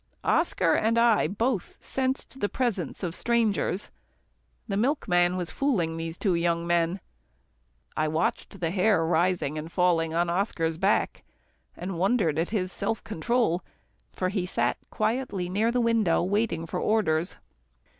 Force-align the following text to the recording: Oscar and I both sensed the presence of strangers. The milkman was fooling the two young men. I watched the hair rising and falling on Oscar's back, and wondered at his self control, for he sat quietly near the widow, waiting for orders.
Oscar 0.23 0.73
and 0.73 0.97
I 0.97 1.27
both 1.27 1.77
sensed 1.79 2.39
the 2.39 2.49
presence 2.49 3.03
of 3.03 3.13
strangers. 3.13 3.91
The 4.67 4.75
milkman 4.75 5.37
was 5.37 5.51
fooling 5.51 5.95
the 5.95 6.11
two 6.13 6.33
young 6.33 6.65
men. 6.65 7.01
I 7.95 8.07
watched 8.07 8.59
the 8.61 8.71
hair 8.71 9.05
rising 9.05 9.59
and 9.59 9.71
falling 9.71 10.11
on 10.15 10.27
Oscar's 10.27 10.77
back, 10.77 11.23
and 11.77 11.99
wondered 11.99 12.39
at 12.39 12.49
his 12.49 12.71
self 12.71 13.03
control, 13.03 13.63
for 14.11 14.29
he 14.29 14.47
sat 14.47 14.77
quietly 14.89 15.49
near 15.49 15.71
the 15.71 15.79
widow, 15.81 16.23
waiting 16.23 16.65
for 16.65 16.79
orders. 16.79 17.37